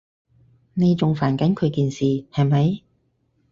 [0.73, 2.03] 你仲煩緊佢件事，
[2.33, 2.81] 係咪？